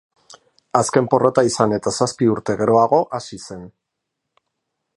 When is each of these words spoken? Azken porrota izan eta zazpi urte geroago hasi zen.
Azken 0.77 1.09
porrota 1.13 1.43
izan 1.49 1.75
eta 1.77 1.93
zazpi 1.97 2.29
urte 2.37 2.55
geroago 2.63 3.01
hasi 3.19 3.39
zen. 3.43 3.69